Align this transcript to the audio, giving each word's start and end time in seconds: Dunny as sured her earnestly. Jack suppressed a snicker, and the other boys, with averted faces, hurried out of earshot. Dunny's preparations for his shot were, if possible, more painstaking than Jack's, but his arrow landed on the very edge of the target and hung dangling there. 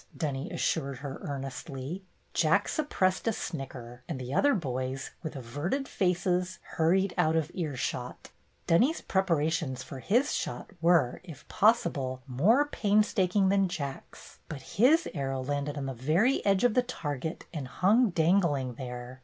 Dunny 0.17 0.51
as 0.51 0.59
sured 0.59 0.97
her 0.97 1.19
earnestly. 1.21 2.03
Jack 2.33 2.67
suppressed 2.67 3.27
a 3.27 3.31
snicker, 3.33 4.01
and 4.09 4.19
the 4.19 4.33
other 4.33 4.55
boys, 4.55 5.11
with 5.21 5.35
averted 5.35 5.87
faces, 5.87 6.57
hurried 6.69 7.13
out 7.19 7.35
of 7.35 7.51
earshot. 7.53 8.31
Dunny's 8.65 8.99
preparations 9.01 9.83
for 9.83 9.99
his 9.99 10.33
shot 10.33 10.71
were, 10.81 11.21
if 11.23 11.47
possible, 11.49 12.23
more 12.25 12.65
painstaking 12.65 13.49
than 13.49 13.67
Jack's, 13.69 14.39
but 14.49 14.63
his 14.79 15.07
arrow 15.13 15.43
landed 15.43 15.77
on 15.77 15.85
the 15.85 15.93
very 15.93 16.43
edge 16.47 16.63
of 16.63 16.73
the 16.73 16.81
target 16.81 17.45
and 17.53 17.67
hung 17.67 18.09
dangling 18.09 18.73
there. 18.79 19.19